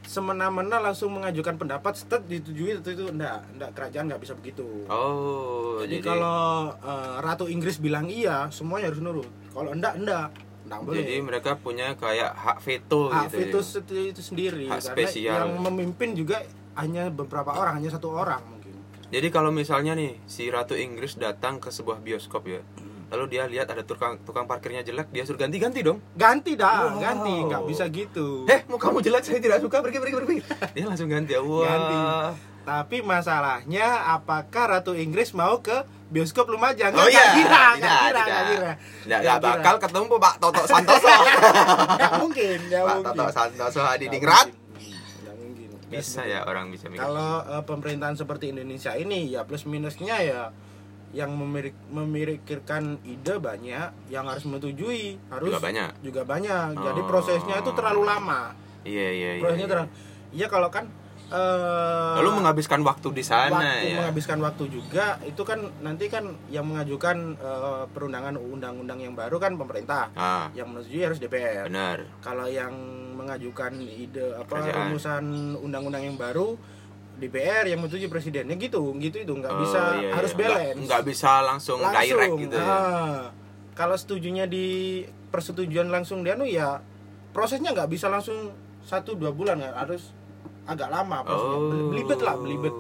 semena-mena 0.05 0.79
langsung 0.81 1.11
mengajukan 1.13 1.55
pendapat 1.55 1.95
set 1.95 2.23
disetujui 2.25 2.75
itu 2.77 2.91
itu 2.91 3.05
enggak, 3.07 3.47
enggak 3.49 3.71
kerajaan 3.73 4.05
nggak 4.07 4.19
bisa 4.21 4.35
begitu. 4.35 4.67
Oh, 4.87 5.79
jadi, 5.79 5.97
jadi, 5.97 6.05
kalau 6.05 6.43
eh, 6.77 7.15
Ratu 7.21 7.47
Inggris 7.47 7.79
bilang 7.79 8.07
iya, 8.07 8.51
semuanya 8.51 8.91
harus 8.91 8.99
nurut. 8.99 9.31
Kalau 9.49 9.71
enggak, 9.71 9.95
enggak. 9.97 10.29
Enggak 10.71 10.81
boleh. 10.81 10.97
jadi 10.97 11.15
mereka 11.21 11.51
punya 11.57 11.87
kayak 11.95 12.31
hak 12.31 12.59
veto 12.61 13.11
hak 13.11 13.27
gitu. 13.27 13.37
veto 13.37 13.59
ya. 13.91 14.03
itu, 14.07 14.23
sendiri 14.23 14.65
Hak 14.65 14.79
karena 14.81 14.95
spesial. 14.95 15.35
yang 15.37 15.51
memimpin 15.59 16.15
juga 16.15 16.39
hanya 16.73 17.11
beberapa 17.11 17.51
orang 17.51 17.75
hanya 17.77 17.91
satu 17.91 18.09
orang 18.09 18.39
mungkin 18.41 18.79
Jadi 19.11 19.29
kalau 19.29 19.51
misalnya 19.51 19.93
nih 19.93 20.23
si 20.25 20.47
Ratu 20.47 20.73
Inggris 20.73 21.15
datang 21.17 21.59
ke 21.59 21.69
sebuah 21.69 21.99
bioskop 21.99 22.47
ya. 22.47 22.63
Lalu 23.11 23.25
dia 23.29 23.43
lihat 23.45 23.67
ada 23.67 23.83
tukang 23.83 24.23
tukang 24.23 24.47
parkirnya 24.47 24.81
jelek, 24.81 25.11
dia 25.11 25.27
suruh 25.27 25.35
ganti-ganti 25.37 25.83
dong. 25.83 25.99
ganti 26.15 26.55
dah 26.55 26.87
Wow. 26.89 27.03
ganti 27.03 27.35
nggak 27.43 27.63
bisa 27.67 27.85
gitu 27.89 28.47
Eh, 28.47 28.63
mau 28.65 28.79
kamu 28.79 29.03
jelek 29.03 29.27
saya 29.27 29.43
tidak 29.43 29.59
suka, 29.59 29.83
pergi 29.83 29.99
pergi 29.99 30.15
pergi. 30.15 30.37
Dia 30.79 30.87
langsung 30.87 31.11
ganti 31.11 31.35
ya. 31.35 31.43
Wah. 31.43 31.67
Ganti. 31.67 31.97
tapi 32.61 33.03
masalahnya 33.03 33.87
apakah 34.11 34.65
Ratu 34.71 34.95
Inggris 34.95 35.33
mau 35.33 35.59
ke 35.59 35.75
bioskop 36.07 36.47
Lumajang 36.47 36.93
Oh 36.93 37.03
iya, 37.05 37.35
tidak, 37.35 37.71
kira 37.75 37.95
tidak. 38.07 38.20
Nggak 39.03 39.21
kira. 39.23 39.37
bakal 39.41 39.75
ketemu 39.79 40.15
Pak 40.15 40.35
Toto 40.37 40.63
Santoso. 40.63 41.09
Nggak 41.97 42.13
mungkin 42.19 42.59
nggak 42.67 42.83
Pak 42.83 42.95
mungkin 42.95 43.15
Toto 43.15 43.33
Santoso 43.33 43.81
Hadi 43.81 44.05
Nggak 44.05 44.13
Dingrat. 44.13 44.49
Bisa 45.91 46.23
ya 46.23 46.45
orang 46.45 46.71
bisa 46.71 46.87
mikir. 46.87 47.03
kalau 47.03 47.43
eh, 47.43 47.63
pemerintahan 47.63 48.15
seperti 48.15 48.55
Indonesia 48.55 48.95
ini 48.95 49.27
ya 49.29 49.43
plus 49.43 49.67
minusnya 49.67 50.17
ya 50.21 50.41
yang 51.11 51.35
memirik, 51.35 51.75
memikirkan 51.91 53.03
ide 53.03 53.35
banyak 53.37 53.91
yang 54.07 54.25
harus 54.25 54.47
menyetujui 54.47 55.19
harus 55.27 55.51
Juga 55.51 55.59
banyak. 55.61 55.91
juga 56.01 56.23
banyak 56.23 56.79
jadi 56.79 57.01
Oh. 57.01 57.07
prosesnya 57.09 57.59
itu 57.59 57.71
terlalu 57.75 58.07
lama 58.07 58.55
Iya 58.81 59.09
iya 59.11 59.31
iya. 59.33 59.43
prosesnya 59.43 59.59
iya. 59.61 59.73
terlalu 59.75 59.89
iya 60.31 60.47
kalau 60.47 60.71
kan 60.71 60.87
eh, 61.31 62.15
Lalu 62.17 62.31
menghabiskan 62.37 62.81
waktu 62.83 63.09
di 63.11 63.23
sana 63.23 63.51
waktu 63.53 63.87
ya. 63.87 63.97
menghabiskan 63.97 64.39
waktu 64.39 64.65
juga 64.69 65.07
itu 65.23 65.41
kan 65.41 65.63
nanti 65.81 66.07
kan 66.07 66.23
yang 66.47 66.65
mengajukan 66.65 67.17
eh, 67.35 67.85
perundangan 67.89 68.35
undang-undang 68.35 68.99
yang 68.99 69.15
baru 69.15 69.37
kan 69.37 69.55
pemerintah 69.55 70.11
Ah, 70.13 70.51
yang 70.53 70.69
menyetujui 70.69 71.03
harus 71.03 71.19
DPR 71.19 71.67
benar. 71.67 72.03
kalau 72.19 72.47
yang 72.47 72.75
mengajukan 73.15 73.71
ide 73.79 74.35
apa 74.35 74.49
Kerajaan. 74.61 74.91
rumusan 74.91 75.25
undang-undang 75.57 76.03
yang 76.03 76.17
baru 76.17 76.59
DPR 77.17 77.65
yang 77.67 77.79
menyetujui 77.79 78.09
presidennya 78.09 78.57
gitu 78.57 78.97
gitu 78.97 79.17
itu 79.19 79.29
nggak 79.31 79.53
Oh, 79.53 79.61
bisa 79.61 79.81
iya, 79.99 80.11
harus 80.11 80.33
iya. 80.33 80.39
balance 80.41 80.77
Nggak, 80.79 80.89
nggak 80.89 81.05
bisa 81.07 81.33
langsung, 81.43 81.79
direct 82.01 82.33
gitu 82.41 82.57
ya. 82.57 82.65
ah. 82.65 83.21
kalau 83.73 83.95
setujunya 83.95 84.45
di 84.45 84.67
persetujuan 85.29 85.89
langsung 85.89 86.21
dia 86.21 86.35
ya 86.43 86.81
prosesnya 87.31 87.71
nggak 87.71 87.87
bisa 87.89 88.09
langsung 88.09 88.51
satu 88.81 89.15
dua 89.15 89.31
bulan 89.31 89.61
kan 89.61 89.73
harus 89.77 90.11
agak 90.71 90.89
lama 90.89 91.17
prosesnya 91.21 91.59
Oh. 91.59 91.91
belibet 91.91 92.21
lah 92.21 92.35
belibet 92.35 92.75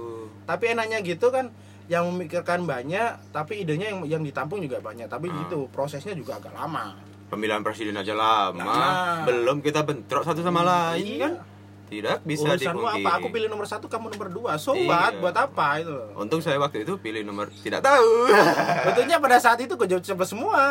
tapi 0.45 0.65
enaknya 0.69 0.99
gitu 1.01 1.29
kan 1.29 1.51
yang 1.87 2.07
memikirkan 2.07 2.63
banyak 2.65 3.19
tapi 3.31 3.61
idenya 3.61 3.91
yang 3.91 4.01
yang 4.09 4.23
ditampung 4.23 4.59
juga 4.59 4.79
banyak 4.79 5.07
tapi 5.07 5.27
Ah. 5.27 5.43
gitu 5.43 5.67
prosesnya 5.69 6.15
juga 6.15 6.39
agak 6.39 6.53
lama 6.53 6.95
Pemilihan 7.27 7.63
presiden 7.63 7.95
aja 7.95 8.11
lama. 8.11 8.59
Lama. 8.59 9.23
Belum 9.23 9.59
kita 9.59 9.83
bentrok 9.83 10.27
satu 10.27 10.43
sama 10.43 10.63
lain 10.63 10.99
Iya. 10.99 11.19
kan. 11.21 11.33
Tidak 11.87 12.19
bisa 12.23 12.47
urusanmu 12.49 12.87
apa 12.87 13.11
aku 13.19 13.31
pilih 13.31 13.47
nomor 13.47 13.67
satu 13.67 13.87
kamu 13.87 14.11
nomor 14.11 14.29
dua 14.29 14.53
so 14.57 14.75
Iya. 14.75 15.15
buat 15.17 15.35
apa 15.37 15.79
itu 15.79 15.95
Untung 16.17 16.39
saya 16.39 16.55
waktu 16.57 16.83
itu 16.83 16.99
pilih 16.99 17.23
nomor 17.23 17.47
tidak 17.57 17.83
tahu. 17.83 18.31
Betulnya 18.87 19.19
pada 19.19 19.39
saat 19.39 19.59
itu 19.59 19.75
gue 19.75 19.87
jawab 19.89 20.03
coba 20.05 20.25
semua 20.25 20.63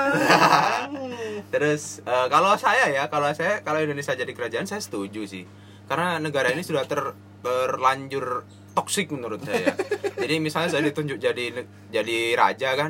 Hmm. 0.86 1.16
Terus 1.54 2.00
eh, 2.02 2.28
kalau 2.28 2.52
saya 2.56 2.88
ya, 2.90 3.08
kalau 3.08 3.32
saya 3.32 3.60
kalau 3.62 3.80
Indonesia 3.80 4.12
jadi 4.12 4.28
kerajaan 4.30 4.64
saya 4.64 4.80
setuju 4.80 5.24
sih. 5.26 5.44
Karena 5.90 6.22
negara 6.22 6.54
ini 6.54 6.62
sudah 6.62 6.86
ter 6.86 7.02
terlanjur 7.42 8.46
toksik 8.78 9.10
menurut 9.10 9.42
saya. 9.42 9.74
jadi 10.22 10.38
misalnya 10.38 10.70
saya 10.70 10.86
ditunjuk 10.86 11.18
jadi 11.18 11.66
jadi 11.90 12.18
raja 12.38 12.78
kan, 12.78 12.90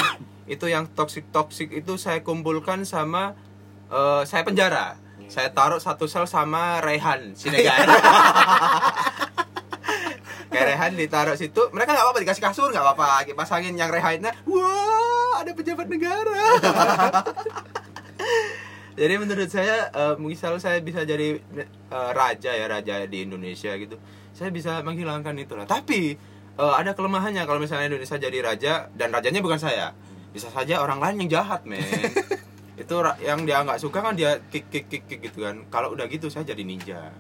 itu 0.52 0.66
yang 0.68 0.92
toksik 0.92 1.32
toksik 1.32 1.72
itu 1.72 1.96
saya 1.96 2.20
kumpulkan 2.20 2.84
sama 2.84 3.40
eh, 3.88 4.22
saya 4.28 4.44
penjara. 4.44 5.00
Saya 5.30 5.54
taruh 5.54 5.78
satu 5.78 6.10
sel 6.10 6.26
sama 6.26 6.82
Rehan 6.82 7.38
Sinegar. 7.38 7.86
Kayak 10.50 10.66
Rehan 10.74 10.98
ditaruh 10.98 11.38
situ, 11.38 11.70
mereka 11.70 11.94
nggak 11.94 12.06
apa-apa 12.10 12.20
dikasih 12.26 12.42
kasur 12.42 12.74
nggak 12.74 12.82
apa-apa, 12.82 13.22
kipas 13.30 13.54
angin 13.54 13.78
yang 13.78 13.94
Rehannya, 13.94 14.34
wah 14.50 15.46
ada 15.46 15.54
pejabat 15.54 15.86
negara. 15.86 16.42
jadi 19.00 19.16
menurut 19.16 19.48
saya 19.48 19.88
eh, 19.96 20.16
misal 20.20 20.60
saya 20.60 20.84
bisa 20.84 21.08
jadi 21.08 21.40
eh, 21.40 22.12
raja 22.12 22.52
ya 22.52 22.68
raja 22.68 23.08
di 23.08 23.24
Indonesia 23.24 23.72
gitu 23.80 23.96
saya 24.36 24.52
bisa 24.52 24.84
menghilangkan 24.84 25.34
itu 25.40 25.56
lah 25.56 25.64
tapi 25.64 26.20
eh, 26.60 26.74
ada 26.76 26.92
kelemahannya 26.92 27.48
kalau 27.48 27.64
misalnya 27.64 27.96
Indonesia 27.96 28.20
jadi 28.20 28.38
raja 28.44 28.74
dan 28.94 29.16
rajanya 29.16 29.40
bukan 29.40 29.60
saya. 29.60 29.96
Bisa 30.30 30.52
saja 30.54 30.84
orang 30.84 31.02
lain 31.02 31.26
yang 31.26 31.42
jahat 31.42 31.66
men. 31.66 31.82
Itu 32.82 33.02
yang 33.26 33.44
dia 33.44 33.66
nggak 33.66 33.82
suka 33.82 34.00
kan 34.00 34.14
dia 34.14 34.40
kick 34.54 34.70
kick 34.70 34.86
kick 34.88 35.04
kick 35.10 35.20
gitu 35.26 35.42
kan. 35.42 35.66
Kalau 35.74 35.98
udah 35.98 36.06
gitu 36.06 36.30
saya 36.30 36.46
jadi 36.46 36.62
ninja. 36.62 37.12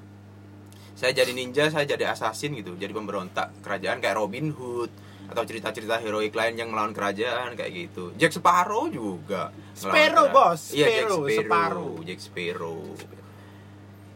Saya 0.93 1.15
jadi 1.15 1.31
ninja 1.33 1.71
saya 1.73 1.89
jadi 1.89 2.11
assassin 2.11 2.53
gitu. 2.53 2.77
Jadi 2.77 2.93
pemberontak 2.93 3.65
kerajaan 3.65 3.97
kayak 4.03 4.19
Robin 4.19 4.53
Hood 4.53 4.91
atau 5.29 5.43
cerita-cerita 5.45 6.01
heroik 6.01 6.33
lain 6.33 6.57
yang 6.57 6.69
melawan 6.69 6.93
kerajaan 6.93 7.57
kayak 7.57 7.71
gitu. 7.75 8.13
Jack 8.15 8.33
Sparrow 8.33 8.89
juga 8.93 9.49
Sparrow, 9.81 10.25
bos. 10.29 10.61
iya 10.71 10.85
Jack 10.85 10.95
Sparrow, 11.05 11.23
Sparrow 11.23 11.39
Sparrow. 11.39 11.89
Jack 12.03 12.19
Sparrow 12.19 12.79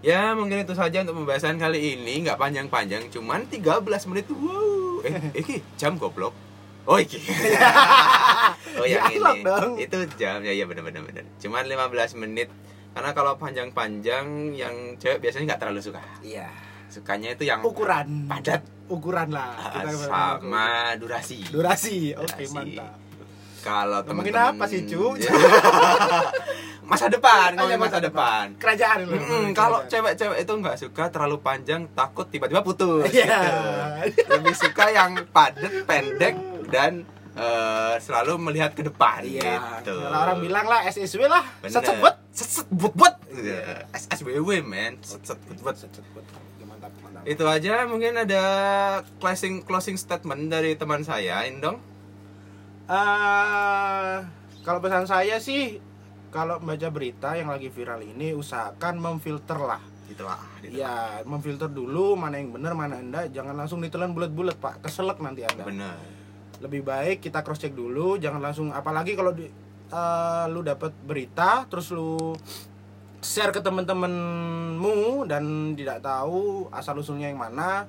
ya 0.01 0.22
mungkin 0.34 0.60
itu 0.60 0.74
saja 0.74 1.00
untuk 1.00 1.15
pembahasan 1.17 1.55
kali 1.55 1.96
ini 1.96 2.22
nggak 2.22 2.36
panjang-panjang 2.36 3.08
cuman 3.08 3.48
13 3.48 3.79
menit 4.05 4.27
wow 4.29 5.00
eh 5.01 5.15
iki 5.34 5.63
jam 5.74 5.96
goblok 5.96 6.36
oh 6.84 7.00
iki 7.00 7.24
oh 8.79 8.86
yang 8.86 9.08
Dialog 9.08 9.32
ini 9.32 9.41
dong. 9.41 9.72
itu 9.79 9.98
jam 10.15 10.43
ya 10.43 10.51
iya 10.51 10.67
benar 10.67 10.84
benar 10.84 11.24
cuman 11.39 11.63
15 11.63 12.20
menit 12.20 12.51
karena 12.91 13.10
kalau 13.12 13.39
panjang-panjang 13.39 14.25
yang 14.53 14.75
cewek 15.00 15.17
biasanya 15.17 15.55
nggak 15.55 15.62
terlalu 15.62 15.82
suka 15.82 16.03
Iya. 16.20 16.51
sukanya 16.86 17.34
itu 17.34 17.48
yang 17.48 17.63
Ukuran. 17.63 18.27
padat 18.27 18.62
Ukuran 18.86 19.32
lah. 19.32 19.55
ah, 19.55 19.82
Kita 19.82 20.03
sama 20.03 20.67
durasi 20.93 21.39
durasi. 21.48 22.12
Oke, 22.13 22.43
Durasi. 22.43 22.53
mantap. 22.53 22.91
Kalau 23.63 24.03
Ngomongin 24.03 24.36
teman-teman 24.36 24.60
apa 24.60 24.65
sih, 24.67 24.84
Cu? 24.84 25.15
masa 26.84 27.08
depan 27.08 27.50
iya, 27.50 27.58
ngomongin 27.58 27.79
masa 27.79 27.98
depan 27.98 28.46
Kerajaan 28.60 29.08
lu. 29.08 29.15
Mm, 29.15 29.55
kalau 29.55 29.79
cewek-cewek 29.88 30.36
itu 30.38 30.53
nggak 30.53 30.75
suka 30.77 31.08
terlalu 31.08 31.39
panjang 31.39 31.88
takut 31.89 32.27
tiba-tiba 32.27 32.60
putus 32.60 33.08
Iya. 33.08 33.39
gitu. 34.03 34.27
lebih 34.29 34.51
suka 34.53 34.91
yang 34.91 35.15
padat 35.32 35.88
pendek 35.88 36.36
dan 36.67 37.08
eh, 37.34 37.96
selalu 37.98 38.36
melihat 38.38 38.75
ke 38.75 38.84
depan 38.84 39.24
Iya. 39.24 39.79
gitu 39.79 39.96
Kalau 39.96 40.20
orang 40.22 40.38
bilang 40.38 40.65
lah 40.67 40.84
SSW 40.86 41.24
lah. 41.25 41.41
Bener. 41.63 41.72
Set 41.72 41.88
sebut. 41.88 42.13
set 42.29 42.50
set 42.51 42.67
but 42.67 42.93
but 42.93 43.15
SSWW 43.93 44.62
man 44.62 45.00
set 45.00 45.24
set 45.24 45.39
but 45.63 45.79
itu 47.24 47.46
aja 47.48 47.88
mungkin 47.88 48.20
ada 48.20 48.43
closing 49.17 49.63
closing 49.63 49.96
statement 49.96 50.51
dari 50.51 50.75
teman 50.75 51.00
saya 51.01 51.48
Indong 51.48 51.79
Eh, 52.83 54.15
kalau 54.63 54.79
pesan 54.83 55.07
saya 55.07 55.39
sih 55.39 55.79
kalau 56.33 56.59
membaca 56.59 56.89
berita 56.91 57.31
yang 57.37 57.47
lagi 57.47 57.71
viral 57.71 58.03
ini 58.03 58.35
usahakan 58.35 58.99
memfilter 58.99 59.55
lah. 59.55 59.81
gitulah 60.03 60.35
gitu. 60.59 60.83
Ya, 60.83 61.23
memfilter 61.23 61.71
dulu 61.71 62.19
mana 62.19 62.35
yang 62.35 62.51
benar, 62.51 62.75
mana 62.75 62.99
enggak. 62.99 63.31
Jangan 63.31 63.55
langsung 63.55 63.79
ditelan 63.79 64.11
bulat-bulat, 64.11 64.59
Pak. 64.59 64.83
Keselak 64.83 65.23
nanti 65.23 65.47
Anda. 65.47 65.63
bener 65.63 65.95
Lebih 66.59 66.83
baik 66.83 67.23
kita 67.23 67.39
cross 67.39 67.63
check 67.63 67.71
dulu, 67.71 68.19
jangan 68.19 68.43
langsung 68.43 68.67
apalagi 68.75 69.15
kalau 69.15 69.31
di, 69.31 69.47
eh, 69.89 70.45
lu 70.51 70.59
dapat 70.59 70.91
berita 71.07 71.63
terus 71.71 71.87
lu 71.95 72.35
share 73.23 73.55
ke 73.55 73.63
temen-temenmu 73.63 75.23
dan 75.23 75.71
tidak 75.79 76.03
tahu 76.03 76.67
asal 76.75 76.99
usulnya 76.99 77.31
yang 77.31 77.39
mana 77.39 77.87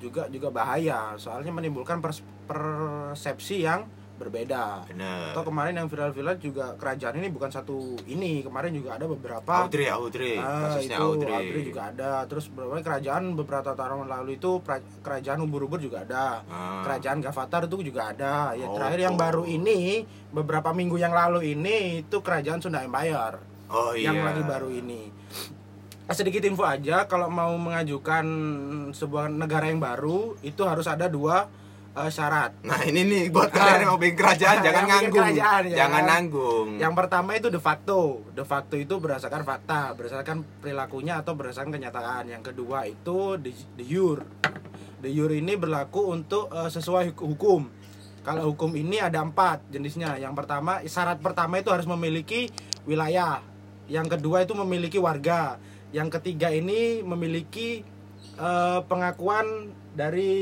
juga 0.00 0.26
juga 0.32 0.48
bahaya 0.48 1.12
soalnya 1.20 1.52
menimbulkan 1.52 2.00
pers- 2.00 2.24
persepsi 2.48 3.68
yang 3.68 3.84
berbeda. 4.22 4.86
Bener 4.86 5.32
atau 5.32 5.42
kemarin 5.48 5.74
yang 5.80 5.88
viral-viral 5.88 6.36
juga 6.36 6.76
kerajaan 6.76 7.16
ini 7.18 7.28
bukan 7.32 7.50
satu 7.50 7.96
ini 8.04 8.44
kemarin 8.44 8.70
juga 8.76 9.00
ada 9.00 9.08
beberapa. 9.08 9.64
Audrey 9.64 9.88
Audrey. 9.88 10.36
Ah, 10.36 10.68
kasusnya 10.68 11.00
itu 11.00 11.06
Audrey. 11.08 11.32
Audrey 11.32 11.62
juga 11.72 11.82
ada. 11.88 12.12
Terus 12.28 12.44
beberapa 12.52 12.84
kerajaan 12.84 13.22
beberapa 13.32 13.70
tahun 13.72 14.06
lalu 14.06 14.36
itu 14.36 14.50
kerajaan 15.02 15.40
ubur-ubur 15.42 15.80
juga 15.80 16.04
ada. 16.04 16.44
Ah. 16.46 16.84
kerajaan 16.84 17.18
Gavatar 17.24 17.66
itu 17.66 17.80
juga 17.82 18.12
ada. 18.12 18.52
Ya 18.52 18.68
Oh, 18.68 18.76
terakhir 18.78 19.00
yang 19.10 19.16
oh. 19.16 19.20
baru 19.20 19.42
ini 19.48 20.04
beberapa 20.30 20.70
minggu 20.72 20.96
yang 21.00 21.12
lalu 21.12 21.56
ini 21.56 22.04
itu 22.04 22.16
kerajaan 22.20 22.60
Sunda 22.60 22.84
Empire. 22.84 23.40
Oh 23.72 23.96
iya. 23.96 24.12
Yang 24.12 24.18
lagi 24.20 24.42
baru 24.44 24.68
ini. 24.68 25.02
Sedikit 26.12 26.44
info 26.44 26.68
aja 26.68 27.08
kalau 27.08 27.32
mau 27.32 27.56
mengajukan 27.56 28.24
sebuah 28.92 29.32
negara 29.32 29.72
yang 29.72 29.80
baru 29.80 30.36
itu 30.44 30.60
harus 30.68 30.84
ada 30.84 31.08
dua 31.08 31.48
eh, 31.92 32.10
syarat. 32.10 32.56
Nah 32.64 32.80
ini 32.88 33.04
nih 33.04 33.22
buat 33.28 33.52
kalian 33.54 33.84
yang 33.84 33.90
mau 33.92 34.00
bikin 34.00 34.16
kerajaan 34.16 34.56
jangan 34.64 34.84
kerajaan, 35.12 35.62
ya. 35.68 35.76
Jangan 35.84 36.02
kan? 36.02 36.08
nanggung. 36.08 36.68
yang 36.80 36.94
pertama 36.96 37.36
itu 37.36 37.52
de 37.52 37.60
facto. 37.60 38.24
De 38.32 38.44
facto 38.44 38.74
itu 38.80 38.96
berdasarkan 38.96 39.42
fakta 39.44 39.92
berdasarkan 39.92 40.44
perilakunya 40.64 41.20
atau 41.20 41.36
berdasarkan 41.36 41.72
kenyataan. 41.76 42.32
Yang 42.32 42.52
kedua 42.52 42.88
itu 42.88 43.36
de, 43.36 43.52
de 43.52 43.84
jure. 43.84 44.24
De 45.02 45.08
jure 45.12 45.36
ini 45.36 45.52
berlaku 45.58 46.16
untuk 46.16 46.48
eh, 46.48 46.70
sesuai 46.72 47.12
huk- 47.12 47.24
hukum. 47.36 47.68
Kalau 48.22 48.54
hukum 48.54 48.70
ini 48.78 49.02
ada 49.02 49.18
empat 49.20 49.66
jenisnya. 49.68 50.14
Yang 50.16 50.34
pertama 50.38 50.78
syarat 50.86 51.18
pertama 51.18 51.58
itu 51.58 51.68
harus 51.74 51.84
memiliki 51.90 52.48
wilayah. 52.86 53.42
Yang 53.90 54.16
kedua 54.16 54.46
itu 54.46 54.54
memiliki 54.56 54.96
warga. 54.96 55.58
Yang 55.92 56.16
ketiga 56.16 56.48
ini 56.48 57.04
memiliki 57.04 57.84
eh, 58.38 58.80
pengakuan 58.88 59.74
dari 59.92 60.32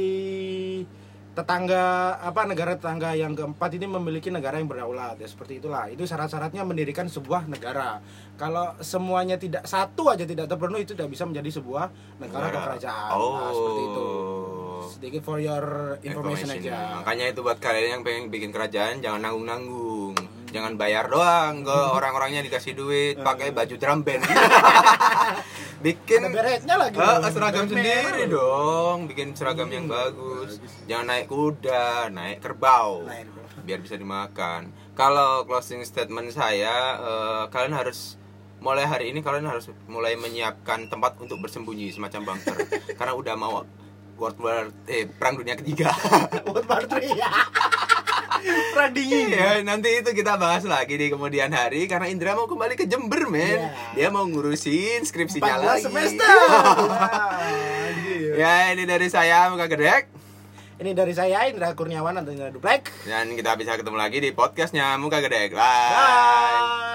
tetangga 1.41 2.17
apa 2.21 2.45
negara 2.45 2.77
tetangga 2.77 3.17
yang 3.17 3.33
keempat 3.33 3.73
ini 3.81 3.89
memiliki 3.89 4.29
negara 4.29 4.61
yang 4.61 4.69
berdaulat 4.69 5.17
ya 5.17 5.25
seperti 5.25 5.65
itulah. 5.65 5.89
Itu 5.89 6.05
syarat-syaratnya 6.05 6.69
mendirikan 6.69 7.09
sebuah 7.09 7.49
negara. 7.49 8.05
Kalau 8.37 8.77
semuanya 8.85 9.41
tidak 9.41 9.65
satu 9.65 10.13
aja 10.13 10.29
tidak 10.29 10.53
terpenuhi 10.53 10.85
itu 10.85 10.93
tidak 10.93 11.17
bisa 11.17 11.25
menjadi 11.25 11.61
sebuah 11.61 11.89
negara 12.21 12.53
atau 12.53 12.61
kerajaan 12.61 13.11
Oh. 13.17 13.33
Nah, 13.41 13.53
seperti 13.53 13.83
itu. 13.89 14.07
Sedikit 14.91 15.23
for 15.25 15.39
your 15.41 15.97
information, 16.05 16.51
aja. 16.51 17.01
Makanya 17.01 17.33
itu 17.33 17.41
buat 17.41 17.57
kalian 17.57 18.01
yang 18.01 18.03
pengen 18.05 18.29
bikin 18.29 18.51
kerajaan 18.53 19.01
jangan 19.01 19.25
nanggung-nanggung. 19.25 19.90
Jangan 20.51 20.75
bayar 20.75 21.07
doang 21.07 21.63
ke 21.63 21.71
orang-orangnya 21.71 22.43
dikasih 22.43 22.75
duit, 22.75 23.15
pakai 23.17 23.51
baju 23.51 23.75
drum 23.75 24.03
band. 24.03 24.27
bikin 25.85 26.21
ada 26.23 26.31
beretnya 26.31 26.75
lagi 26.77 26.97
Eh, 26.97 27.07
loh. 27.17 27.31
seragam 27.31 27.65
Beret 27.65 27.73
sendiri 27.73 28.03
merah. 28.21 28.29
dong, 28.29 28.99
bikin 29.07 29.29
seragam 29.33 29.69
yang 29.69 29.87
bagus. 29.87 30.59
Jangan 30.85 31.07
naik 31.09 31.27
kuda, 31.27 32.11
naik 32.11 32.39
kerbau. 32.39 33.07
Biar 33.67 33.79
bisa 33.79 33.95
dimakan. 33.95 34.69
Kalau 34.93 35.45
closing 35.45 35.81
statement 35.83 36.31
saya, 36.31 36.77
eh, 36.97 37.45
kalian 37.49 37.73
harus 37.73 38.19
mulai 38.59 38.85
hari 38.85 39.09
ini 39.09 39.23
kalian 39.23 39.47
harus 39.47 39.73
mulai 39.87 40.13
menyiapkan 40.15 40.85
tempat 40.87 41.17
untuk 41.17 41.41
bersembunyi 41.41 41.89
semacam 41.89 42.29
bunker 42.29 42.61
karena 42.93 43.17
udah 43.17 43.33
mau 43.33 43.65
World 44.21 44.37
War 44.37 44.69
eh 44.85 45.09
perang 45.09 45.41
dunia 45.41 45.57
ketiga. 45.57 45.89
World 46.45 46.69
War 46.69 46.85
III 46.85 47.09
ya 47.15 47.33
perang 48.75 48.93
dingin 48.93 49.31
ya, 49.33 49.61
nanti 49.63 50.01
itu 50.01 50.11
kita 50.13 50.37
bahas 50.41 50.65
lagi 50.65 50.97
di 50.97 51.13
kemudian 51.13 51.53
hari 51.53 51.85
karena 51.87 52.09
Indra 52.09 52.37
mau 52.37 52.49
kembali 52.49 52.75
ke 52.77 52.85
Jember, 52.89 53.29
men. 53.29 53.41
Iya. 53.41 53.69
Dia 53.97 54.09
mau 54.09 54.25
ngurusin 54.27 55.05
skripsinya 55.05 55.61
14 55.61 55.67
lagi. 55.67 55.83
semester 55.87 56.37
anjir. 57.91 58.33
ya, 58.41 58.73
ini 58.73 58.85
dari 58.89 59.07
saya 59.11 59.51
Muka 59.53 59.67
Gedek 59.69 60.11
ini 60.81 60.97
dari 60.97 61.13
saya 61.13 61.45
Indra 61.45 61.77
Kurniawan 61.77 62.17
atau 62.25 62.33
Indra 62.33 62.49
Duplek 62.49 62.89
dan 63.05 63.37
kita 63.37 63.53
bisa 63.61 63.77
ketemu 63.77 63.97
lagi 64.01 64.19
di 64.25 64.33
podcastnya 64.33 64.97
Muka 64.97 65.21
Gedek. 65.21 65.53
Bye. 65.53 65.61
Bye. 65.61 66.81